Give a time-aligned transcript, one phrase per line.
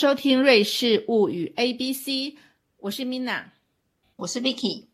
[0.00, 2.12] 收听《瑞士物语 A B C》，
[2.78, 3.50] 我是 Mina，
[4.16, 4.86] 我是 Vicky。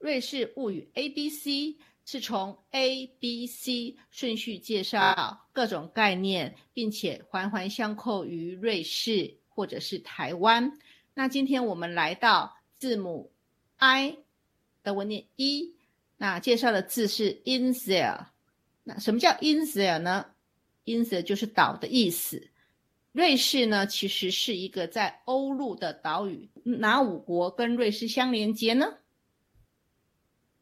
[0.00, 10.76] 瑞士物语 A B C 是从 A B C 顺序介绍各种概念，并且环环相扣于瑞士或者是台湾。
[11.14, 13.30] 那今天我们来到字母
[13.76, 14.16] I
[14.82, 15.76] 的文念一，
[16.16, 18.26] 那介绍的字是 Insel。
[18.82, 20.26] 那什么叫 Insel 呢
[20.86, 22.48] ？Insel 就是岛的意思。
[23.12, 26.48] 瑞士呢，其实是一个在欧陆的岛屿。
[26.62, 28.94] 哪五国跟瑞士相连接呢？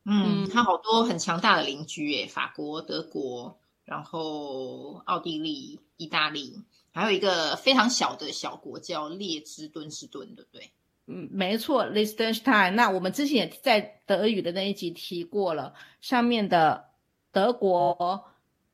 [0.05, 10.71] 嗯，它好多很强大的邻居，耶，法国、德国，然后奥地利、意大利，还有一个非常小的小国叫列支敦士顿，对不对？
[11.07, 12.73] 嗯，没错，Liechtenstein。
[12.73, 16.89] 那我们之前也在德语的那一集提过了，上面的
[17.31, 18.25] 德国，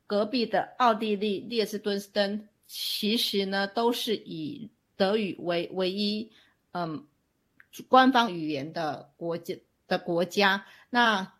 [0.07, 2.47] 隔壁的奥地利列支敦士登。
[2.67, 6.31] 其实呢，都是以德语为唯一，
[6.71, 7.05] 嗯，
[7.87, 9.55] 官方语言的国家
[9.87, 10.65] 的国家。
[10.89, 11.33] 那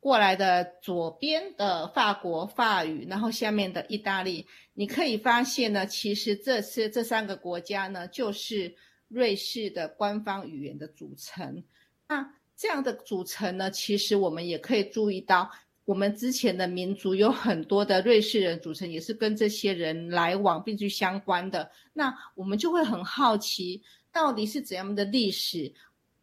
[0.00, 8.74] 过来的左边的法国法语，然后下面的意大利，你可以发现呢，其实这些这三个国家呢，就是
[9.08, 11.62] 瑞士的官方语言的组成。
[12.08, 15.50] 那这样的组成呢，其实我们也可以注意到。
[15.84, 21.70] 我们之前的民族有很多的瑞士人组成，也是跟这些人来往并去相关的。
[21.92, 25.72] 那我们就会很好奇，到底是怎样的历史，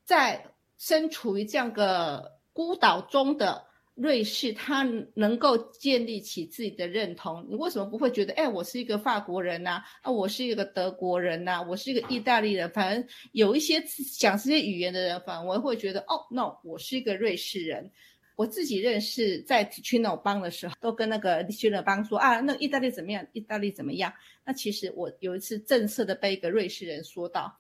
[0.06, 0.46] 在
[0.78, 7.46] 身处于这样个孤岛中的瑞士，他能够建立起自己的认同？
[7.50, 9.83] 你为什么不会觉得，哎，我是一个法国人呐？
[10.02, 11.62] 啊，我是一个德国人呐？
[11.67, 12.70] 我是一个意大利人？
[12.72, 13.83] 反正有一些
[14.17, 17.92] 讲这些语言的人，反而会觉得，哦，no，我是一个瑞士人。
[18.39, 23.27] 我自己认识在 Ticino 帮的时候，都跟那个 Ticino 帮说啊，那意大利怎么样？
[23.33, 24.14] 意大利怎么样？
[24.45, 27.60] 那其实我有一次正色的被一个瑞士人说到，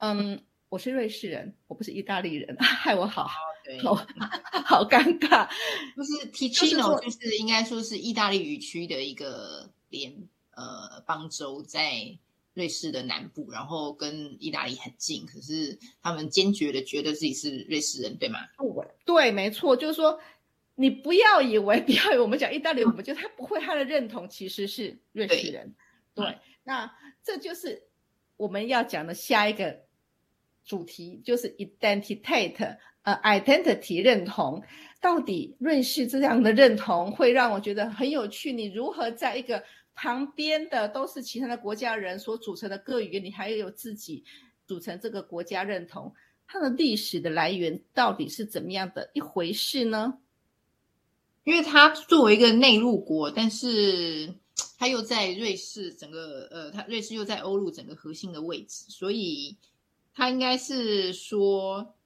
[0.00, 3.26] 嗯，我是瑞士人，我不是意大利人，害我好
[3.82, 3.94] 好
[4.66, 5.48] 好尴尬。
[5.96, 10.14] 不是 Ticino，就是应该说是意大利语区的一个联
[10.50, 12.18] 呃邦州在。
[12.58, 18.40] 瑞士的南部，然后跟意大利很近，可是他们坚决的觉得自己是瑞士人，对吗？
[19.04, 20.18] 对，没错，就是说，
[20.74, 25.72] 你不要以为，不要以为我们讲意大利，我们觉得他不会，他的认同其实是瑞士人。
[26.16, 26.92] 对，那
[27.22, 27.84] 这就是
[28.36, 29.84] 我们要讲的下一个
[30.64, 34.60] 主题，就是 identity，呃，identity 认同，
[35.00, 38.52] 到底瑞士这样的认同会让我觉得很有趣。
[38.52, 39.62] 你如何在一个
[40.00, 44.22] 旁边的都是其他的国家人所组成的各语言，你还有自己
[44.64, 46.14] 组成这个国家认同，
[46.46, 50.20] 它的历史的来源到底是怎么样的一回事呢？
[51.42, 54.32] 因为它作为一个内陆国，但是
[54.78, 59.56] 它又在瑞士整个呃，它瑞士又在欧陆整个核心的位置，所以
[60.14, 61.96] 它应该是说，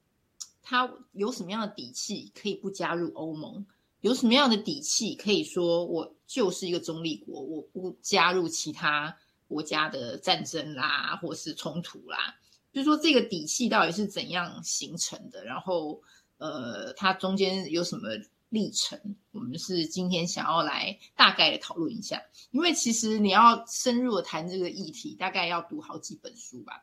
[0.62, 3.66] 它有什么样的底气可以不加入欧盟？
[4.03, 9.17] 有什么样的底气可以说我就是一个中立国，我不加入其他
[9.49, 12.35] 国家的战争啦，或是冲突啦？
[12.73, 15.45] 就是说这个底气到底是怎样形成的？
[15.45, 16.03] 然后，
[16.39, 18.09] 呃，它中间有什么
[18.49, 18.99] 历程？
[19.31, 22.21] 我们是今天想要来大概的讨论一下。
[22.51, 26.83] 因为其实你要深入的谈这个议题，大概要读好几本书吧。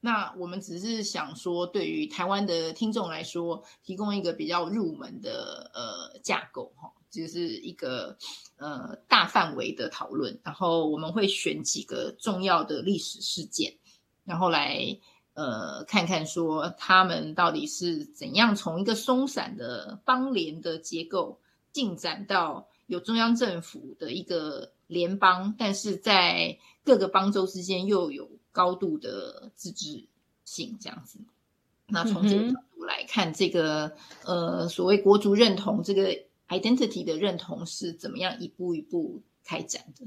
[0.00, 8.16] 那我们只是想说，对于台湾的听众来说，提供一个比较入门的呃架构哈，就是一个
[8.58, 10.38] 呃大范围的讨论。
[10.44, 13.74] 然后我们会选几个重要的历史事件，
[14.24, 14.96] 然后来
[15.34, 21.40] 呃看看说他们到底是怎样从一个松散的邦联的结构
[21.72, 28.30] 进展到有中央政府的一个联邦，但是在各个邦州之间又有。
[28.52, 30.04] 高度的自治
[30.44, 31.18] 性这样子，
[31.86, 36.18] 那从这个角度来看，这个呃所谓国族认同这个
[36.48, 40.06] identity 的认同是怎么样一步一步开展的？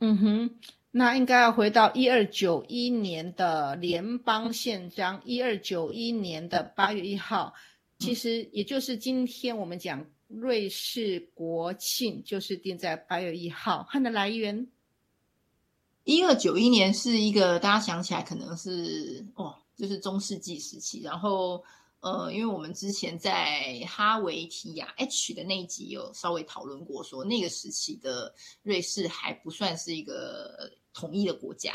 [0.00, 0.50] 嗯哼，
[0.90, 7.54] 那应该要回到一二九一年的联邦宪章，一二九一年的八月一号，
[7.98, 14.68] 其实也就是今天我们讲瑞士国庆，就是定在八月一号，它的来源。
[16.04, 21.00] 一二九一年是一个大家想起来可能是哦，就是中世纪时期。
[21.00, 21.62] 然后
[22.00, 28.34] 呃，因为我们之前在哈维提亚 H 的那一集有稍微讨论过，说那个时期的
[28.64, 31.74] 瑞士还不算是一个统一的国家，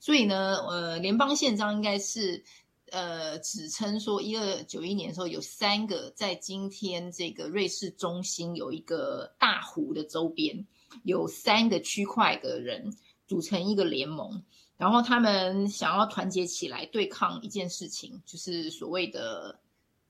[0.00, 2.42] 所以呢，呃，联邦宪章应该是
[2.90, 10.66] 呃指称说一二九一年的时候有三个在今天这个瑞士中心有一个大湖的周边
[11.04, 12.92] 有三个区块的人。
[13.28, 14.42] 组成一个联盟，
[14.76, 19.60] 然后他们想要团结起来对抗一件事情，就是所谓的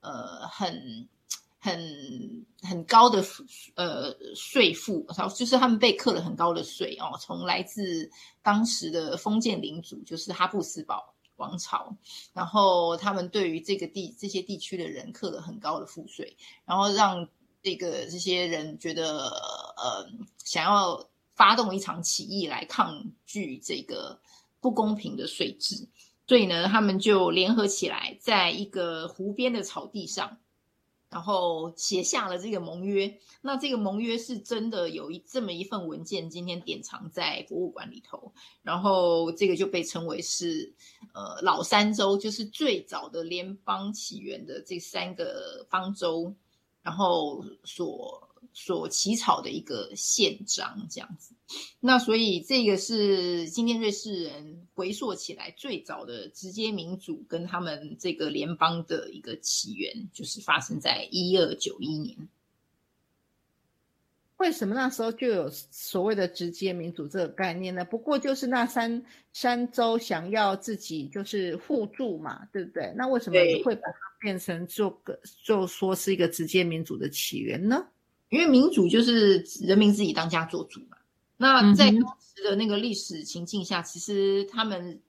[0.00, 1.06] 呃很
[1.58, 3.22] 很很高的
[3.74, 8.08] 呃税负，然后就是他们被课了很高的税哦，从来自
[8.42, 11.96] 当时的封建领主，就是哈布斯堡王朝，
[12.32, 17.28] 然后他们对于这个地这些地区的人刻了很高的赋税，然后让
[17.62, 19.28] 这个这些人觉得
[19.76, 20.08] 呃
[20.44, 21.08] 想要
[21.38, 24.20] 发动一场起义来抗拒这个。
[24.60, 25.86] 不公平的税制，
[26.26, 30.38] 所以呢，他们就联合起来，在一个湖边的草地上，
[31.08, 33.20] 然后写下了这个盟约。
[33.40, 38.32] 那这个盟约是真的有一这么一份文件，今天典藏在博物馆里头。
[38.64, 40.74] 然后这个就被称为是
[41.14, 46.34] 呃老三州，就是最早的联邦起源的这三个方舟，
[46.82, 48.27] 然后所。
[48.52, 51.34] 所起草的一个宪章，这样子。
[51.80, 62.28] 那所以这个是今天瑞士人回溯起来最早的直接民主跟他们这个联邦的一个起源，就是发生在一二九一年。
[64.36, 67.84] 为什么那时候就有所谓的直接民主这个概念呢？
[67.84, 72.92] 不过就是那三三州想要自己就是互助嘛，对不对？
[72.94, 77.84] 那为什么会把它变成做个就说是一个直接民主的起源呢？
[78.28, 80.96] 因为民主就是人民自己当家做主嘛。
[81.36, 85.00] 那在当时的那个历史情境下，其实他们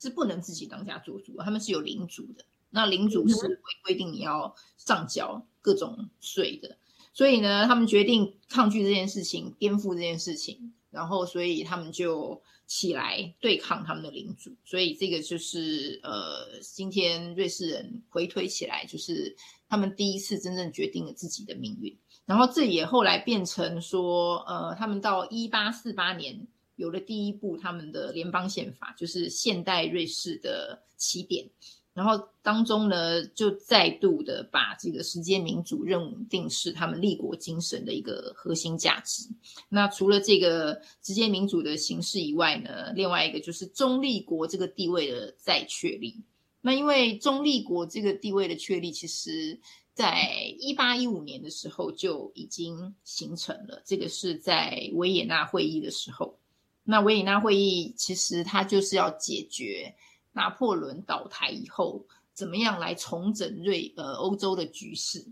[0.00, 2.44] 是不能自己当家做主，他们是有领主的。
[2.70, 6.76] 那领主是会规定你要上缴各种税的，
[7.12, 14.50] 所以呢，他们决定抗拒这件事情，颠覆这件事情，然后所以他们就起来对抗他们的领主。
[14.64, 19.36] 所以这个就是呃，今天瑞士人回推起来，就是
[19.68, 21.96] 他们第一次真正决定了自己的命运。
[22.26, 31.46] 然后这也后来变成说，呃，他们到一八四八年有了第一部他们的联邦宪法，就是现代瑞士的起点。
[31.92, 39.28] 然后当中呢，就再度的把这个时间民主认定是他们立国精神的一个核心价值。
[39.68, 46.24] 那除了这个直接民主的形式以外呢，另外一个就是中立国这个地位的再确立。
[46.62, 49.60] 那因为中立国这个地位的确立，其实。
[49.94, 56.36] 在一八一五年的时候就已经形成了，这个是在维也纳会议的时候。
[56.82, 59.94] 那维也纳会议其实它就是要解决
[60.32, 65.24] 拿破仑倒台以后怎么样来重整瑞呃欧洲的局势。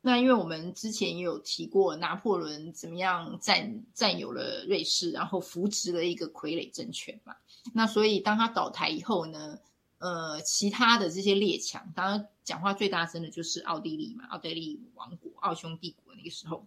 [0.00, 7.36] 那因为我们之前也有提过拿破仑怎么样占占有了瑞士，然后扶植了一个傀儡政权嘛。
[7.74, 9.58] 那所以当他倒台以后呢？
[9.98, 16.66] 呃，其他的这些列强，当然讲话最大声的就是奥地利嘛，奥地利王国、奥匈帝国那个时候，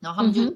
[0.00, 0.52] 然后他们就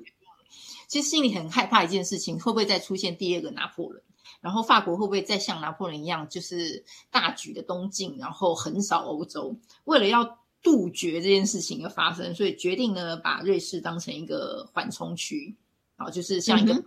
[0.88, 4.02] 其实心里很害怕一件事情，会不会再出现第二个拿破仑？
[4.40, 9.56] 然后法国会不会再像拿破仑一样，就是大举的东进，然后横扫欧洲？
[9.84, 15.54] 为了要杜绝这件事情的发生，所以决定呢，把瑞士当成一个缓冲区，
[15.94, 16.82] 啊，就是像一个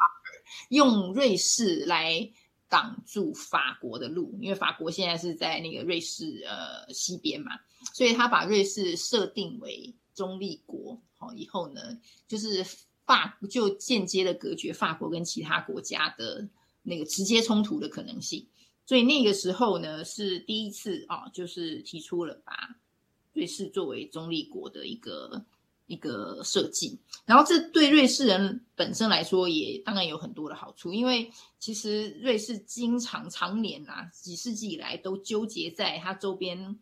[0.67, 2.29] 用瑞士来。
[2.73, 7.51] 挡住法国的路，因为法国现在是在那个瑞士呃西边嘛，
[7.93, 10.99] 所以他把瑞士设定为中立国。
[11.19, 12.65] 好，以后呢，就是
[13.05, 16.49] 法就间接的隔绝法国跟其他国家的
[16.81, 18.47] 那个直接冲突的可能性。
[18.87, 22.75] 所以那个时候呢，是第一次啊，就是提出了把
[23.33, 25.45] 瑞士作为中立国的一个。
[25.93, 36.79] 一个设计，然后这对瑞士人本身来说也当然有很多的好处，因为其实瑞士经常常年啊几世纪以来都纠结在它周边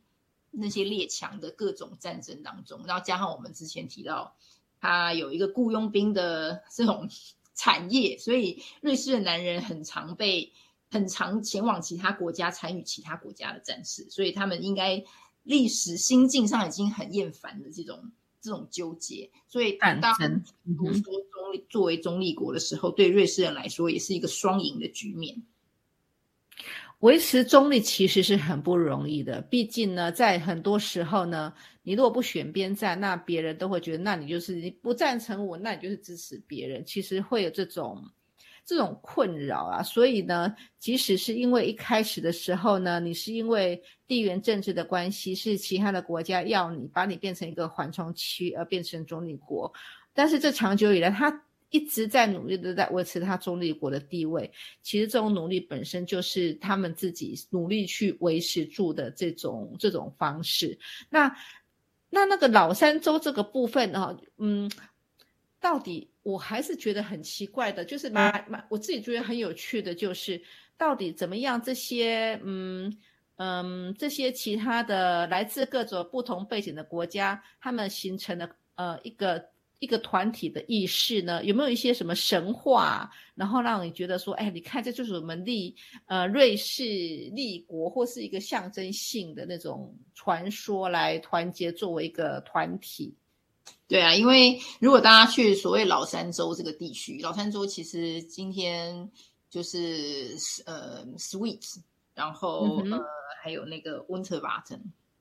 [0.49, 4.33] 那些列强的各种战争当中，然后加上我们之前提到
[4.79, 7.07] 它有一个雇佣兵的这种
[7.53, 10.51] 产业，所以瑞士的男人很常被
[10.89, 15.03] 很常前往其他国家参与其他国家的战事，所以他们应该
[15.43, 18.11] 历史心境上已经很厌烦的这种。
[18.41, 20.27] 这种纠结，所以当说
[21.31, 25.43] 中立作为中立国的时候，对瑞士人来说也是一个双赢的局面。
[26.99, 36.83] 维持中立其实是很不容易的，毕竟呢，在很多时候呢，你如果不选边站，那别人都会觉得，那你就是你不赞成我，那你就是支持别人。
[36.85, 38.11] 其实会有这种。
[38.63, 49.71] 这种困扰啊，所以呢，即使是因为一开始的时候呢，你是因为地缘政治的关系，是其他的国家要你把你变成一个缓冲区而变成中立国，
[50.13, 54.49] 但是这长久以来，他一直在努力的在维持他中立国的地位。
[54.81, 60.77] 其实这种努力本身就是他们自己努力去维持住的这种这种方式。
[61.09, 61.35] 那
[62.09, 64.71] 那那个老三州这个部分呢，嗯。
[65.63, 70.41] 到底我还是觉得很奇怪的，就是蛮蛮我自己觉得很有趣的，就是
[70.77, 71.61] 到底怎么样？
[71.61, 72.95] 这些嗯
[73.37, 79.43] 嗯，这些其他的来自各种不同背景的国家，他们形成了呃一个
[79.79, 81.43] 一个团体的意识呢？
[81.43, 85.75] 有没有一些什么神话，然后让你觉得说，哎，你看这就是我们立
[86.05, 93.15] 呃瑞士立国或是一个象征性的那种传说来团结作为一个团体？
[93.87, 99.11] 对啊，因为如果大家去所谓老三州这个地区，老三州其实今天
[99.49, 100.33] 就是
[100.65, 101.79] 呃，Sweet，
[102.13, 103.03] 然后呃，
[103.43, 104.79] 还有那个 Winterbatten，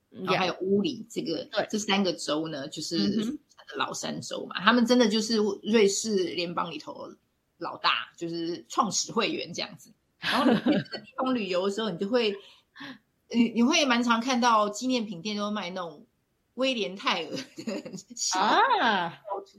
[0.09, 3.37] 然后还有乌里，这个这三个州呢，就是
[3.75, 7.09] 老三州嘛，他们真的就是瑞士联邦里头
[7.57, 9.91] 老大，就是创始会员这样子。
[10.19, 12.33] 然后你去这个地方旅游的时候，你就会，
[13.29, 16.05] 你你会蛮常看到纪念品店都卖那种。
[16.55, 17.91] 威廉泰尔的
[18.39, 19.13] 啊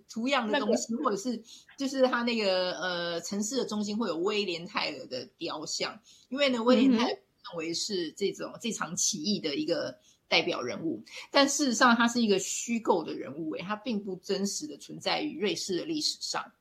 [0.09, 1.43] 图样的东西，或者是
[1.77, 16.53] 就是他那个呃城市的中心会有威廉泰尔的雕像，因为呢威廉泰尔认为是这种这场起义的一个代表人物，但事实上他是一个虚构的人物，诶，他并不真实的存在于瑞士的历史上。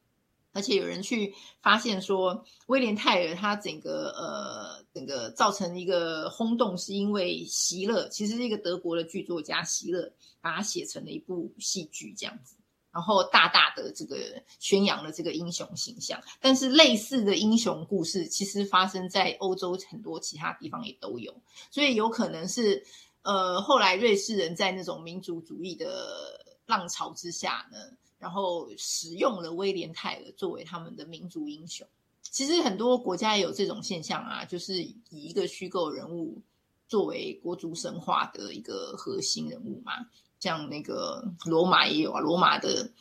[0.54, 12.56] 而且有人去发现说，威廉泰尔他整个呃整个造成一个轰动，是因为席勒，其实是一个德国的剧作家席勒把它写成了一部戏剧这样子，
[12.92, 14.18] 然后大大的这个
[14.60, 16.22] 宣扬了这个英雄形象。
[16.42, 21.34] 但是类似的英雄故事，其实发生在欧洲很多其他地方也都有，
[21.70, 22.84] 所以有可能是
[23.22, 27.78] 呃后来瑞士人在那种民族主义的浪潮之下呢。
[28.22, 31.86] 然后使用了威廉泰勒作为他们的民族英雄。
[32.22, 36.40] 其实很多国家也有这种现象啊，就是以一个虚构人物
[36.88, 39.94] 作为国族神话的一个核心人物嘛。
[40.40, 42.92] 像那个罗马也有啊，罗马的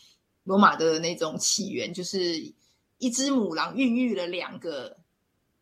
[0.45, 2.55] 罗马的那种起源就是
[2.97, 4.97] 一只母狼孕育了两个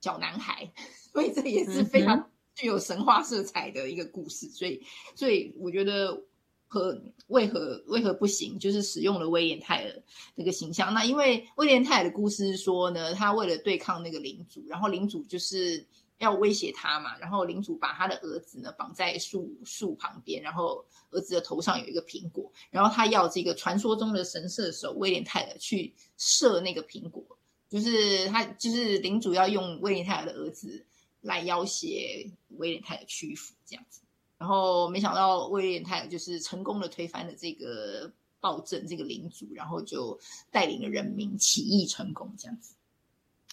[0.00, 0.72] 小男孩，
[1.12, 4.48] 所以这也是非常具有神话色彩的一个故事。
[4.50, 4.80] 所以，
[5.16, 6.22] 所以我觉得。
[6.68, 8.58] 和为何为何不行？
[8.58, 10.02] 就是使用了威廉泰尔
[10.34, 10.92] 那个形象。
[10.92, 15.84] 那因为威廉泰尔的故事说呢，他为了对抗那个领主，然后领主就是
[16.18, 27.24] 要威胁他嘛，然后领主把他的儿子呢绑在树树旁边，然后儿子的头上有一个苹果，然后他要这个传说中的神射手威廉泰尔去射那个苹果，
[27.70, 30.84] 就是他就是领主要用威廉泰尔的儿子
[31.20, 34.00] 来要挟威廉泰尔屈服这样子。
[34.38, 40.16] 然后没想到威廉泰就是成功的推翻了这个暴政，这个领主，然后就
[40.52, 42.76] 带领了人民起义成功，这样子。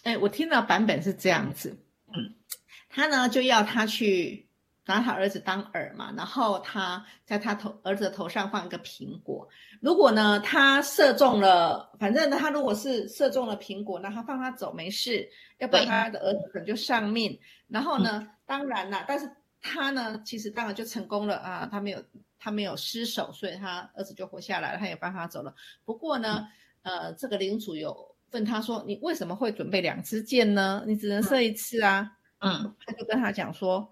[0.04, 1.76] 哎，我听到版本是这样子，
[2.14, 2.36] 嗯，
[2.88, 4.48] 他呢就要他去
[4.86, 9.50] 拿他儿子当饵嘛，然后他在他头儿子头上放一个苹果，
[9.82, 15.28] 如果呢他射中了，反正他如果是射中了苹果，那他放他走没事，
[15.58, 17.40] 要不然他的儿子可能就丧命。
[17.68, 19.28] 然后呢，当然啦，但是。
[19.68, 22.04] 他呢，其实当然就成功了啊，他没有
[22.38, 25.54] 他没有失手，所以他儿子就活下来了，他也帮他走了。
[25.84, 26.48] 不过呢，
[26.84, 30.84] 呃，这个领主有问他说：“你为什么会准备两支箭呢？
[30.86, 33.92] 你只能射一次啊。”嗯，他就跟他讲说：“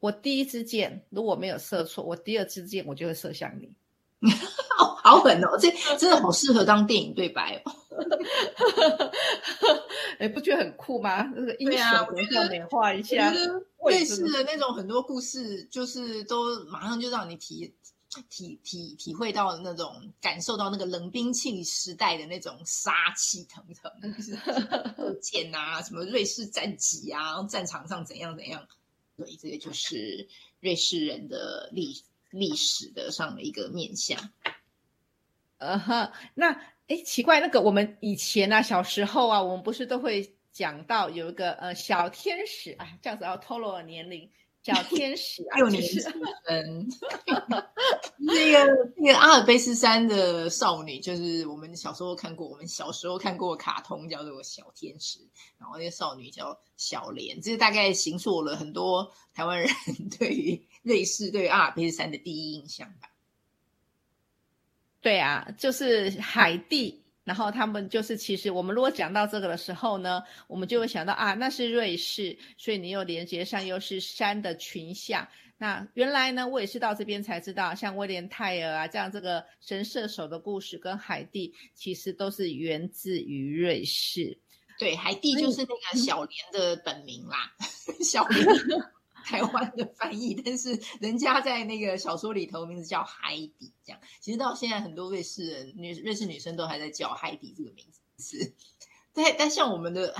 [0.00, 3.74] 我第一支箭如果没有射错，我第二支箭我就会射向你。
[5.06, 5.56] ”好狠哦！
[5.62, 7.72] 这真的好适合当电影对白哦。
[10.18, 11.22] 哎，不觉得很酷吗？
[11.34, 11.80] 那个英雄
[12.32, 13.32] 要美化一下。
[13.86, 17.72] 类似的那种很多故事，就是都马上就让你体
[18.28, 24.36] 体体体会到那种感受到那个冷兵器时代的那种杀气腾腾，就是
[25.20, 28.66] 剑啊，什么瑞士战旗啊，战场上怎样怎样。
[29.16, 30.26] 对，这个就是
[30.58, 34.18] 瑞士人的历历史的上的一个面相。
[35.58, 36.52] 呃哈，那
[36.88, 44.30] 哎，奇怪，那个我们以前啊，小时候啊，我们不是都会讲到有一个呃小天使啊，这样子要透露了年龄，
[44.62, 46.12] 小天使啊， 六年级生，
[48.18, 55.18] 那个那个阿尔卑斯山的少女，就是我们小时候看过，我们小时候看过卡通叫做小天使，
[55.58, 59.68] 然后那个少女叫小莲，这是大概形塑了很多台湾人
[60.18, 63.10] 对于瑞士对于阿尔卑斯山的第一印象吧。
[65.06, 75.28] 对啊，就是海地，然后他们就是其实我们如果讲到这个的时候呢，我们就会想到啊，那是瑞士，所以你又连接上又是山的群像。
[75.58, 84.36] 那原来呢，我也是到这边才知道，像威廉泰尔啊这样这个神射手的故事跟海地其实都是源自于瑞士。
[84.76, 87.54] 对，海地就是那个小莲的本名啦，
[88.02, 88.44] 小莲。
[89.26, 98.00] 台湾的翻译， 但是人家在那个小说里头名字叫海底，这样其实到现在很多瑞士人女瑞士女生都还在叫海底这个名字。
[98.18, 98.54] 是
[99.12, 100.14] 但但像我们的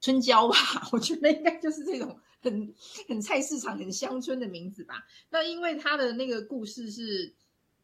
[0.00, 0.56] 春娇吧，
[0.92, 2.74] 我觉得应该就是这种很
[3.08, 5.06] 很菜市场、很乡村的名字吧。
[5.30, 7.34] 那因为他的那个故事是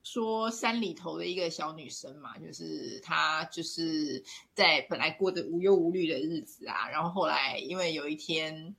[0.05, 4.23] 说山里头的一个小女生嘛，就是她就是
[4.55, 8.77] 在本来过着无忧无虑的日子啊，然后后来因为有一天，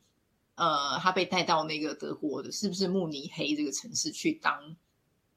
[0.56, 4.76] 呃，他被带到那个德国的，是不是慕尼黑这个城市去当？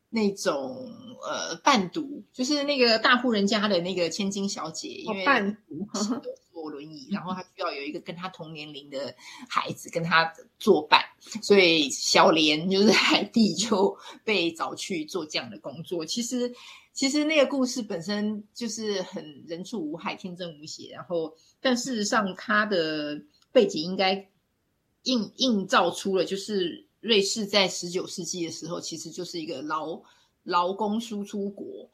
[0.09, 0.89] 那种
[1.21, 5.87] 呃伴读，就是那个大户人家的那个千金小姐，因为伴读
[6.55, 9.15] 坐轮椅，然后她需要有一个跟她同年龄的
[9.49, 11.03] 孩子跟她作伴，
[11.43, 13.95] 所以小莲就是海蒂就
[14.25, 16.07] 被找去做这样的工作。
[16.07, 16.51] 其实
[16.95, 23.21] 其实那个故事本身就是很人畜无害、天真无邪，然后但事实上他的
[23.53, 24.27] 背景应该
[25.07, 26.85] 映映照出了就是。
[27.03, 30.03] 瑞士在十九世纪的时候，其实就是一个劳
[30.43, 31.89] 劳工输出国，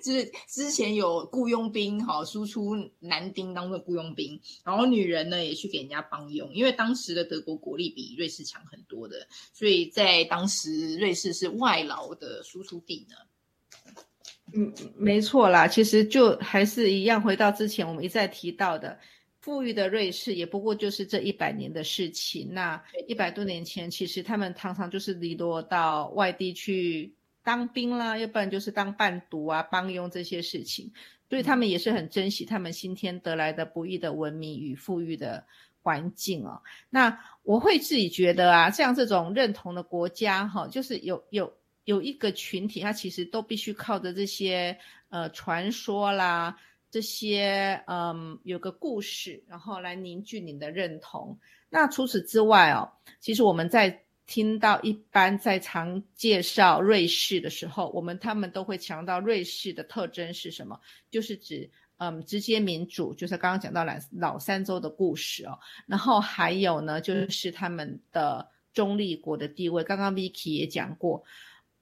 [0.00, 13.16] 就是之前有雇佣兵哈，输出男丁当做雇佣兵，然后女人呢也去给人家帮佣，因为当时的德国国力比瑞士强很多的，所以在当时瑞士是外劳的输出地呢。
[14.54, 19.00] 嗯，没错啦，其实就还是一样，回到之前我们一再提到的。
[19.40, 22.52] 富裕的瑞士也不过就是这一百年的事情。
[22.52, 30.92] 那一百多年前，其实他们常常就是离落到外地去当兵啦，要不然就是当伴读啊、帮佣这些事情。
[31.28, 35.44] 所以他们也是很珍惜他们今天得来的不易的文明与富裕的
[35.80, 36.60] 环境哦。
[36.90, 44.76] 那我会自己觉得啊，像这种认同的国家哈，就是有有有一个群体，他其实都必须靠着这些
[45.08, 46.58] 呃传说啦。
[46.90, 51.38] 这些嗯，有个故事，然后来凝聚你的认同。
[51.68, 60.78] 那除此之外哦，其实我们在听到一般在常介绍瑞士的时候，我们他们都会强调瑞士的特征是什么？
[61.10, 65.58] 就是指嗯，直接民主，就是刚刚讲到老老三州的故事哦。
[65.86, 69.84] 然后还有呢，就是他们的中立国的地位。
[69.84, 71.22] 刚刚 Vicky 也讲过。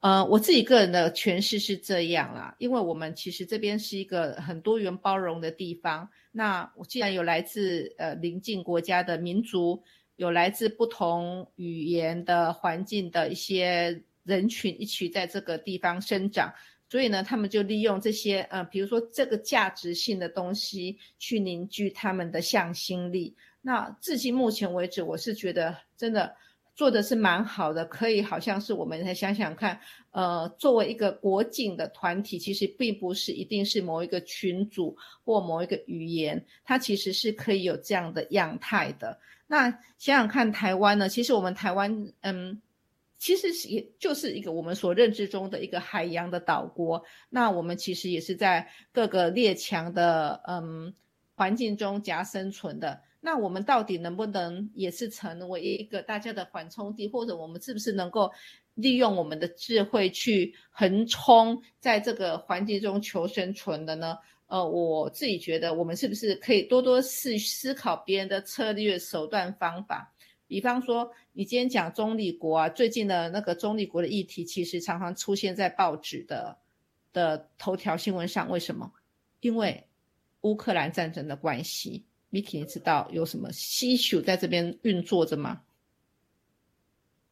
[0.01, 6.09] 呃，我自己个人的诠释是这样啦，因为我们其实这边是一个很多元包容的地方。
[6.31, 9.83] 那我既然有来自呃邻近国家的民族，
[10.15, 16.55] 有来自不同语言的环境的一些人群一起在这个地方生长，
[16.89, 23.35] 所以呢，他们就利用这些呃，比如说这个价值性的东西去凝聚他们的向心力。
[23.61, 26.37] 那至今目前为止，我是觉得真的。
[26.79, 29.81] 做的是蛮好的，可以好像是我们来想想看，
[30.13, 39.19] 呃，作为一个国境的团体，其实并不是一定是某一个群组或某一个语言，它其实是可以有这样的样态的。
[39.49, 41.09] 那想想看，台湾呢？
[41.09, 42.63] 其实我们台湾，嗯，
[43.19, 47.03] 其实是也就是一个我们所认知中的一个海洋的岛国。
[47.29, 50.95] 那我们其实也是在各个列强的嗯
[51.35, 53.01] 环境中夹生存的。
[53.29, 58.33] 那我们到底能不能也是成为一个大家的缓冲地，或者我们是不是能够
[58.73, 64.17] 利用我们的智慧去横冲在这个环境中求生存的呢？
[64.47, 70.11] 呃，我自己觉得我们是不是可以多多思思考别人的策略、手段、方法？
[70.47, 76.57] 比方说，你今天讲中立国啊，最近的那个中立国的议题，其实常常出现在报纸的
[77.13, 78.49] 的头条新闻上。
[78.51, 78.91] 为什么？
[79.41, 79.85] 因为
[80.41, 82.07] 乌克兰战争的关系。
[82.31, 85.63] Miki，你知道有什么需求在这边运作着吗？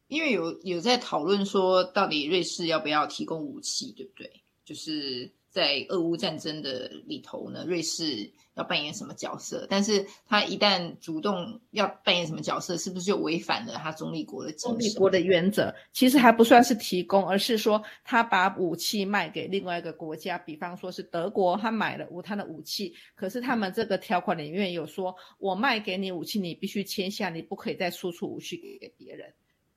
[0.08, 4.42] 因为有有在讨论说，到底瑞士要不要提供武器，对不对？
[4.64, 5.30] 就是。
[5.56, 9.66] 在俄乌战争的里头呢，瑞士要扮演什么角色？
[9.70, 15.74] 但是他一旦主动要扮演什么角色，是不是就违反了他中立国的中立国的原则？
[15.94, 29.32] 其实还不算是提供，而是说他把武器卖给另外一个国家，比方说是德国，他买了无他的武器，可是他们这个条款里面有说，我卖给你武器，你必须签下，你不可以再输出武器给别人。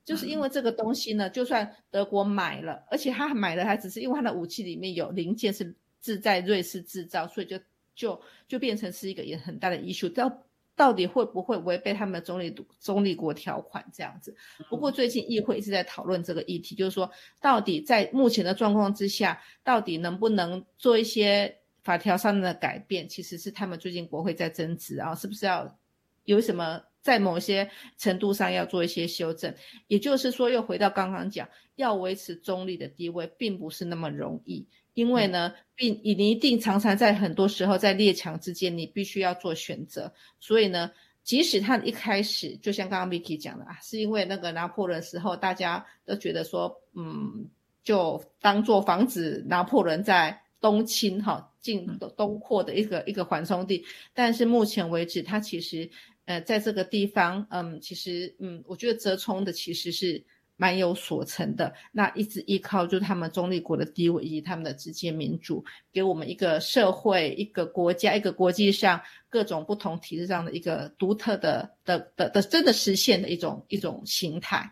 [0.10, 7.60] 就是因为这个东西呢，就算德国买了，而且他买了，还只是因为他的武器里面有零件是自在瑞士制造，所以就
[7.94, 10.12] 就就变成是一个也很大的 issue。
[10.12, 10.44] 到
[10.76, 14.36] 到底会不会违背他们的中立中立国条款这样子？
[14.68, 17.08] 不过最近议会一直在讨论这个议题，就是说
[17.40, 23.08] 到底在目前的状况之下，到底能不能做一些法条上的改变？
[23.08, 25.78] 其实是他们最近国会在争执啊，是不是要
[26.24, 26.82] 有什么？
[27.02, 29.54] 在某些程度上要做一些修正，
[29.88, 34.68] 也就是说，又回到刚刚讲，要维持中立的地位，并不是那么容易。
[34.94, 40.12] 因为呢，并你一定常常在很多时候在列强之间，你必须要做选择。
[40.40, 40.92] 所以呢，
[41.24, 47.48] 即使他一开始就像刚刚 Vicky 讲的啊，是因为那个拿破仑时候，大家都觉得说，嗯，
[47.84, 51.46] 就当做防止拿破仑在东侵哈。
[51.62, 55.90] 进东东扩的一个一个缓冲地，但是目前为止，他其实
[56.30, 60.24] 呃在这个地方，嗯，其实嗯，我觉得折冲的其实是。
[60.62, 74.70] 蛮有所成的，那一直依靠就是他们中立国的地位以及他们的直接民主，给我们一个社会、一个国家、一个国际上各种不同体制上的一个独特的的的的真的实现的一种一种形态。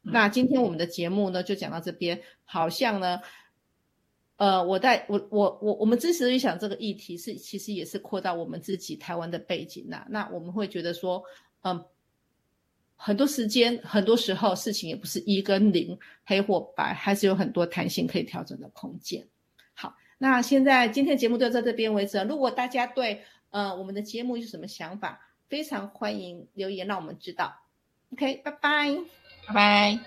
[0.00, 3.20] 那今天我们的节目呢就讲到这边，好像呢，
[4.36, 11.22] 呃，我在我我我我们支持预想这个议题是其实也是扩大我们自己台湾的背景呐，那我们会觉得说，
[11.62, 11.84] 嗯。
[12.98, 19.28] 很多时间，很多时候事情也不是一跟零，黑或白，还是有很多弹性可以调整的空间。
[19.74, 22.18] 好，那现在今天节目就到这边为止。
[22.24, 23.20] 如果大家对
[23.50, 27.54] 呃我们的节目有什么想法，非常欢迎留言让我们知道。
[28.14, 28.96] OK，拜拜，
[29.46, 30.00] 拜拜。